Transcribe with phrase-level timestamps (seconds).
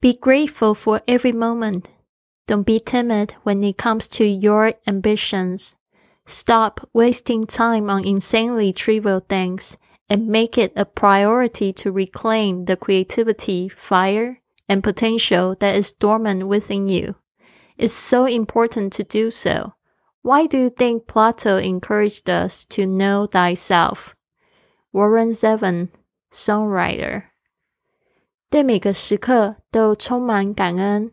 [0.00, 1.90] Be grateful for every moment.
[2.46, 5.76] Don't be timid when it comes to your ambitions.
[6.24, 9.76] Stop wasting time on insanely trivial things
[10.08, 16.48] and make it a priority to reclaim the creativity, fire, and potential that is dormant
[16.48, 17.16] within you.
[17.76, 19.74] It's so important to do so.
[20.22, 24.16] Why do you think Plato encouraged us to know thyself?
[24.92, 25.90] Warren Zevon,
[26.32, 27.24] songwriter.
[28.50, 31.12] 对每个时刻都充满感恩。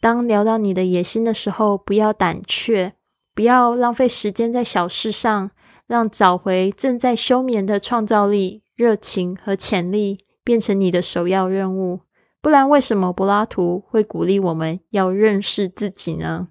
[0.00, 2.94] 当聊到你的野心的时候，不要胆怯，
[3.34, 5.50] 不要浪费时间在小事上，
[5.86, 12.00] 让找回正在休眠的创造力、热情和潜力变成你的首要任务。
[12.40, 16.48] 不然，为什么柏拉图会鼓励我们要认识自己呢？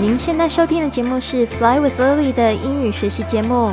[0.00, 3.72] 您现在收听的节目是《Fly with Lily》的英语学习节目，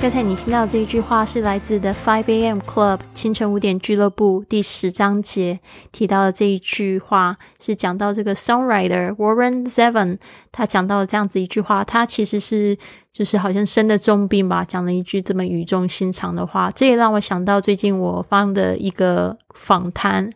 [0.00, 2.58] 刚才你听到这一句话是来自的 Five A.M.
[2.60, 5.60] Club 清晨五点俱乐部第十章节
[5.92, 10.16] 提到的这一句话，是讲到这个 songwriter Warren Zevon，
[10.50, 12.78] 他讲到了这样子一句话，他其实是
[13.12, 20.32] 就是好像生的重病吧，讲了一句这么语重心长的话，这也让我想到最近我放的一个访谈。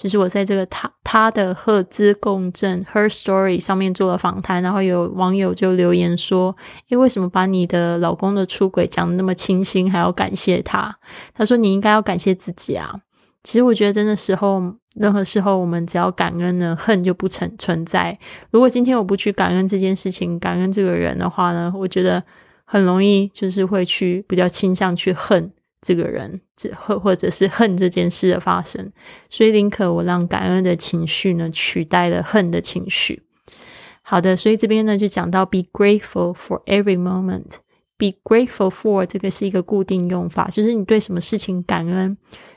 [0.00, 6.56] 就是我在这个他他的赫兹共振 Her Story 上面做了访谈，然后有网友就留言说
[6.88, 10.96] ：“诶，为什么把你的老公的出轨讲的那么清新，还要感谢他？”
[11.36, 12.94] 他说：“你应该要感谢自己啊。”
[13.44, 14.62] 其实我觉得，真的时候，
[14.96, 18.18] 任何时候，我们只要感恩呢，恨就不存存在。
[18.50, 22.22] 如果今天我不去感恩这件事情，感恩这个人的话呢，我觉得
[22.64, 25.52] 很容易就是会去比较倾向去恨。
[25.80, 28.92] 这个人，这或或者是恨这件事的发生，
[29.28, 33.22] 所以宁可我让感恩的情绪呢取代了恨的情绪。
[34.02, 37.58] 好的，所以这边呢就讲到 be grateful for every moment。
[37.96, 42.16] be grateful for 这个是一个固定用法，就是你对什么事情感恩，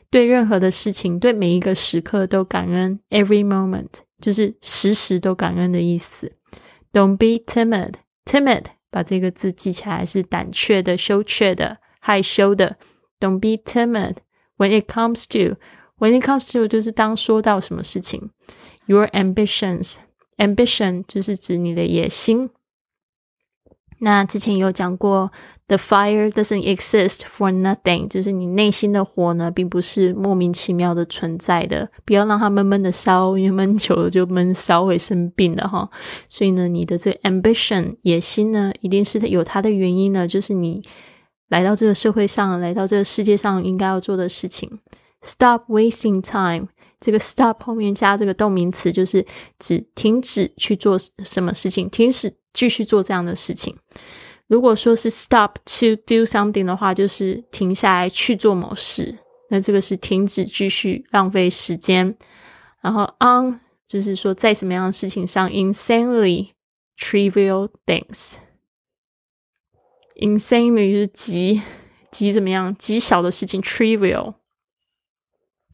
[0.10, 2.98] 对任何的事情，对每一个时刻都感恩。
[3.10, 3.90] every moment
[4.22, 6.32] 就是时时都感恩的意思。
[6.94, 7.96] Don't be timid。
[8.26, 12.78] timid 把这个字记起来是胆怯的、羞怯的、害羞的。
[13.24, 14.18] Don't be timid
[14.58, 15.56] when it comes to
[15.98, 18.32] when it comes to 就是当说到什么事情
[18.86, 19.96] ，your ambitions
[20.36, 22.50] ambition 就是指你的野心。
[24.00, 25.32] 那之前有讲过
[25.68, 31.90] ，the fire doesn't exist for nothing，就是你内心的火呢，并不是莫名其妙的存在的。
[32.04, 35.90] 不要让它闷闷的烧，因为闷久了就闷烧会生病的哈。
[36.28, 40.82] 所以呢，你的这 ambition 野心呢，一定是有它的原因呢，就是你。
[41.54, 44.80] 来到这个社会上，来到这个世界上，应该要做的事情。
[45.22, 46.70] Stop wasting time。
[47.00, 49.24] 这个 stop 后面加这个动名词，就是
[49.60, 53.78] 指停止去做什么事情，停止继续做这样的事情。
[54.48, 59.20] 如果说是 stop to do something 的话，就是停下来去做某事。
[59.52, 62.18] 那这个是停止继续浪费时间。
[62.82, 66.48] 然后 on 就是说在什么样的事情上，insanely
[66.98, 68.38] trivial things。
[70.23, 71.63] Insanely 是极
[72.11, 72.75] 极怎么样？
[72.77, 74.35] 极小的事情，trivial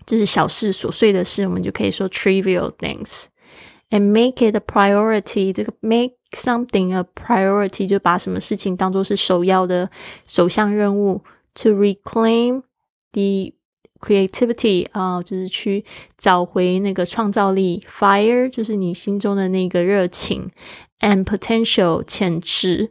[0.06, 9.90] 就是小事、琐碎的事，我们就可以说 trivial things。And make it a priority，这个 make something a priority 就把什么事情当做是首要的
[10.26, 11.22] 首项任务。
[11.56, 12.64] To reclaim
[13.12, 13.52] the
[14.00, 15.84] creativity 啊，就是去
[16.18, 17.84] 找回那个创造力。
[17.88, 20.50] Fire 就是你心中的那个热情，
[20.98, 22.90] and potential 潜质。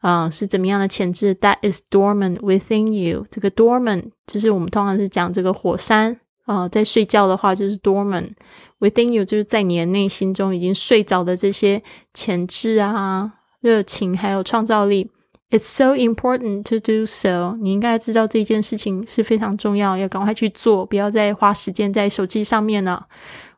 [0.00, 3.26] 啊，是怎么样的潜质？That is dormant within you。
[3.30, 8.32] 这个 dormant 就是我们通常是讲这个火山啊，在睡觉的话就是 dormant
[8.78, 15.10] within you，就是在你的内心中已经睡着的这些潜质啊、热情还有创造力。
[15.50, 17.56] It's so important to do so。
[17.60, 23.06] 你应该知道这件事情是非常重要，要赶快去做，不要再花时间在手机上面了。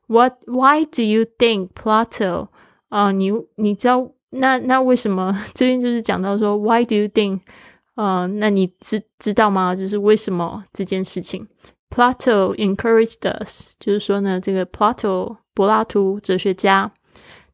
[0.06, 0.34] What?
[0.46, 2.48] Why do you think Plato？
[2.88, 4.12] 啊，你你知道？
[4.30, 7.40] 那那为什么 这边就是讲到说，Why do you think？
[7.94, 9.74] 呃，那你知知道吗？
[9.74, 11.48] 就是为什么这件事情
[11.90, 16.92] ？Plato encouraged us，就是说呢，这个 Plato 柏拉图哲学家，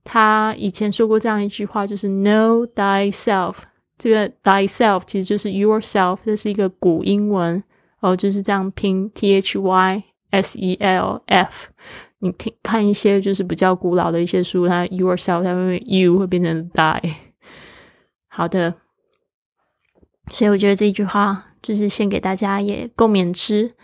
[0.04, 3.54] 他以前说过这样一句话，就是 Know thyself。
[3.96, 7.62] 这个 thyself 其实就是 yourself，这是一个古英文
[8.00, 11.70] 哦，就是这样拼 T H Y S E L F。
[12.24, 17.16] 你看看一些就是比较古老的一些书，它 yourself 它会 you 会变成 die。
[18.28, 18.76] 好的，
[20.28, 23.74] 所以我觉得这句话就是献给大家，也共勉之。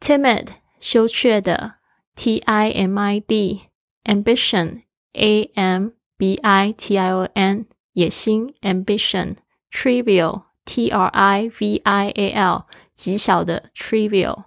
[0.00, 0.48] Timid，
[0.80, 1.74] 羞怯的
[2.16, 12.08] ；T I M I D，ambition，A M B I T I O N，野心；ambition，trivial，T R I V I
[12.08, 14.46] A L，极小的 trivial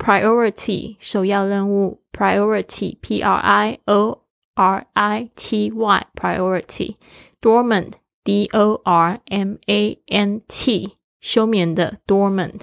[0.00, 4.22] ；trivial，priority，首要任务；priority，P R I O
[4.54, 12.62] R I T Y，priority；dormant。D O R M A N T，休眠的 dormant。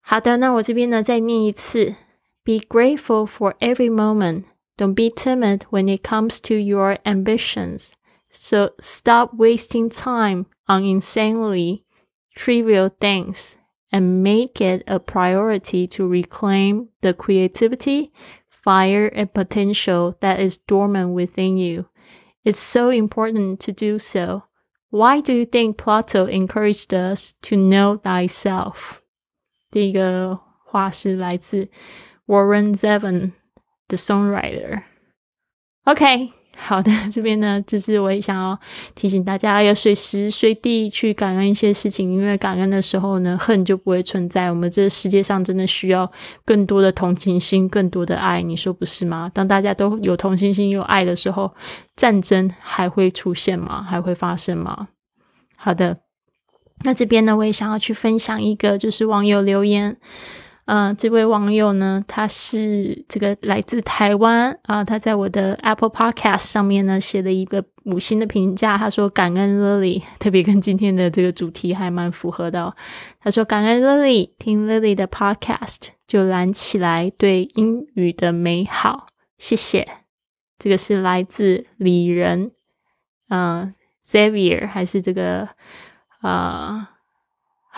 [0.00, 1.94] 好的，那我这边呢再念一次：
[2.42, 4.44] Be grateful for every moment.
[4.78, 7.90] Don't be timid when it comes to your ambitions.
[8.30, 11.82] So stop wasting time on insanely
[12.34, 13.56] trivial things
[13.92, 18.12] and make it a priority to reclaim the creativity,
[18.48, 21.86] fire, and potential that is dormant within you.
[22.44, 24.44] It's so important to do so.
[24.90, 29.00] Why do you think Plato encouraged us to know thyself?
[29.70, 31.68] 第一个话是来自
[32.26, 33.32] Warren Zevon,
[33.88, 34.84] the songwriter.
[35.84, 38.59] OK， 好的，这边呢，就是我也想要
[38.93, 44.49] 提醒大家，要随时随地去感恩一些事情，因为感恩的时候呢，恨就不会存在。
[44.51, 46.11] 我们这世界上真的需要
[46.43, 49.31] 更多的同情心，更多的爱，你说不是吗？
[49.33, 51.51] 当大家都有同情心、有爱的时候，
[51.95, 53.81] 战争还会出现吗？
[53.81, 54.89] 还会发生吗？
[55.55, 55.99] 好的，
[56.83, 59.97] 那这边呢，我也想要去分享一个，就是网友留言。
[60.71, 72.71] 嗯，这位网友呢，他是这个来自台湾啊，他在我的 Apple Podcast 上面呢写了一个五星的评价，他说感恩 Lily，特别跟今天的这个主题还蛮符合的。
[73.19, 79.07] 他说感恩 Lily，听 Lily 的 Podcast 就燃起来对英语的美好，
[79.39, 79.87] 谢谢。
[80.59, 82.51] 这个是来自李仁，
[83.29, 83.73] 嗯
[84.05, 85.49] ，Xavier 还是这个
[86.21, 86.91] 啊？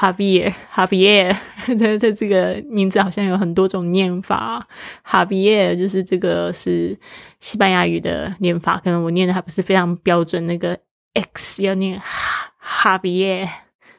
[0.09, 4.65] 比耶，哈比耶，他他这个名字好像有很多种念法。
[5.03, 6.97] 哈比耶就是这个是
[7.41, 10.45] 西班牙语的念法，可能我念的还不是非常标准。
[10.45, 10.79] 那个
[11.13, 13.49] X 要念哈哈比耶。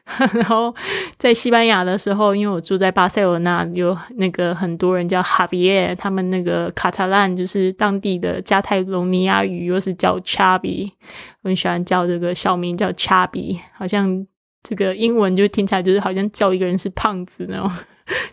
[0.33, 0.75] 然后
[1.17, 10.91] 在西班牙的时候，因为我住在巴塞罗那，有那个很多人叫哈比耶，他们那个卡塔兰就是当地的加泰隆尼亚语，又是叫 Chubby，
[11.43, 14.25] 我很喜欢叫这个小名叫 Chubby，好像。
[14.63, 17.69] 这个英文就听起来就是好像叫一个人是胖子那种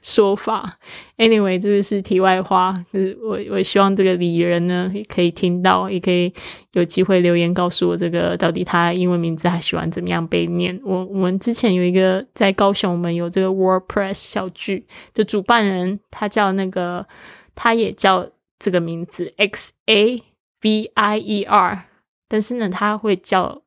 [0.01, 0.79] 说法。
[1.17, 2.85] Anyway，这个是题外话。
[2.93, 6.33] 就是我我希望这个李人呢也可以听到，也可以
[6.73, 10.81] 有机会留言告诉我这个到底他英文名字还喜欢怎么样被念。
[10.85, 17.07] 我我们之前有一个在高雄，我们有这个 WordPress 小剧的主办人，他叫那个
[17.55, 18.29] 他也叫
[18.59, 20.23] 这个名字 X A
[20.63, 21.87] V I E R，
[22.29, 23.63] 但是呢他会叫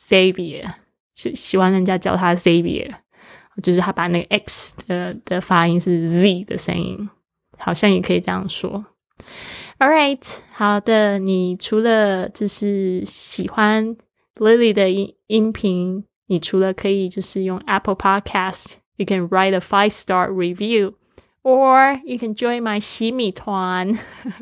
[0.00, 0.74] Xavier。
[1.16, 2.88] 是喜欢人家叫他 Xavier，
[3.62, 7.10] 就是他把那个 X 的的发音是 Z 的声音，
[7.58, 8.84] 好像也可以这样说。
[9.78, 13.96] All right，好的，你除了就是喜欢
[14.36, 20.94] Lily 的音音频，你除了可以就是用 Apple Podcast，you can write a five star review。
[21.42, 23.96] Or you can join my 洗米团。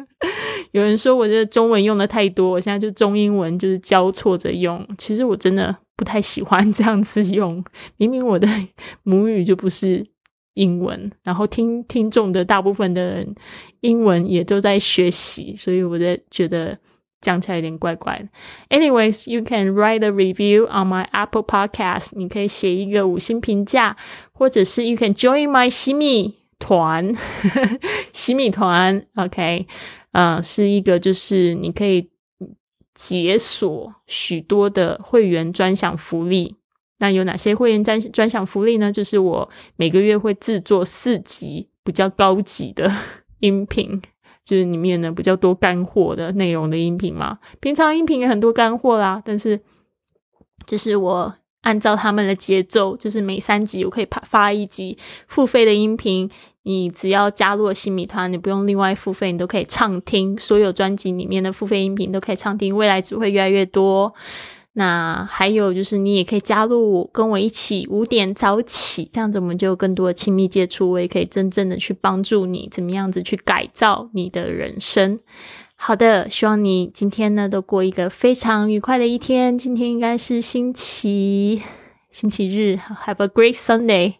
[0.72, 4.86] 有人说我这中文用的太多，我现在就中英文就是交错着用。
[4.96, 7.64] 其实我真的不太喜欢 这样子用，
[7.96, 8.48] 明明我的
[9.04, 10.06] 母语就不是
[10.54, 13.34] 英文，然后听听众的大部分的人
[13.80, 16.78] 英文也都在学习，所以我在觉得
[17.20, 18.76] 讲起来有点怪怪的。
[18.76, 22.10] Anyways, you can write a review on my Apple Podcast。
[22.16, 23.96] 你可以写一个五星评价，
[24.32, 26.44] 或者是 you can join my 洗米。
[26.56, 27.12] 团，
[28.14, 29.66] 西米团，OK，
[30.12, 32.08] 呃，是一个就是你可以
[32.94, 36.56] 解锁许多的会员专享福利。
[36.98, 38.92] 那有哪些会员专专享福利呢？
[38.92, 42.90] 就是我每个月会制作四集比较高级的
[43.40, 44.00] 音频，
[44.44, 47.38] 就是里面呢比较多干货的内容的音频嘛。
[47.60, 49.60] 平常音频也很多干货啦，但是
[50.66, 51.34] 就是我。
[51.64, 56.30] 按照他们的节奏，就是每三集我可以发发一集付费的音频。
[56.64, 62.74] 你只要加入了新米团，你不用另外付费，你都可以畅听所有专辑里面的付费音频，都可以畅听。
[62.74, 64.12] 未来只会越来越多。
[64.76, 70.90] 那还有就是，你也可以加入跟我一起五点早起，这样子我们就有更多的亲密接触。
[70.90, 75.20] 我也可以真正的去帮助你，怎么样子去改造你的人生。
[75.76, 79.56] 好的，希望你今天呢都过一个非常愉快的一天。
[79.56, 81.62] 今天应该是星期
[82.10, 84.14] 星期日，Have a great Sunday.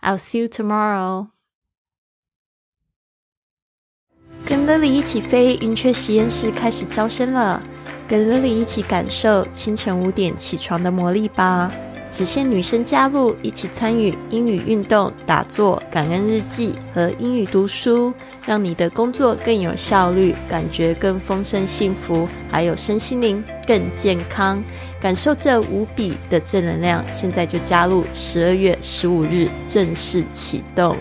[0.00, 1.26] I'll see you tomorrow.
[4.52, 7.62] 跟 Lily 一起飞，云雀实验室开始招生了。
[8.06, 11.72] 跟 Lily 一起感受清晨五点起床的魔力吧。
[12.10, 18.12] 只限女生加入，一起参与英语运动、打坐、感恩日记和英语读书，
[18.44, 24.62] 让你的工作更有效率，感觉更丰盛、幸福，还有身心灵更健康，
[25.00, 27.02] 感受这无比的正能量。
[27.10, 30.94] 现在就加入，十二月十五日正式启动。